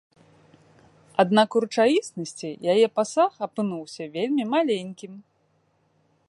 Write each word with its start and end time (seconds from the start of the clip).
Аднак 1.23 1.57
у 1.59 1.61
рэчаіснасці 1.65 2.49
яе 2.75 2.87
пасаг 2.97 3.31
апынуўся 3.49 4.03
вельмі 4.17 4.43
маленькім. 4.57 5.13